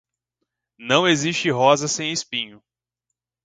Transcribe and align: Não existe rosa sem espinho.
Não 0.79 1.07
existe 1.07 1.51
rosa 1.51 1.87
sem 1.87 2.11
espinho. 2.11 2.59